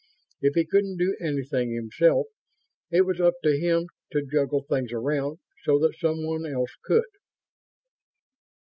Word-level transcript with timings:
If 0.41 0.55
he 0.55 0.65
couldn't 0.65 0.97
do 0.97 1.15
anything 1.21 1.75
himself, 1.75 2.25
it 2.89 3.01
was 3.01 3.21
up 3.21 3.35
to 3.43 3.55
him 3.55 3.85
to 4.11 4.25
juggle 4.25 4.63
things 4.63 4.91
around 4.91 5.37
so 5.63 5.77
that 5.77 5.99
someone 5.99 6.43
else 6.43 6.75
could. 6.83 7.05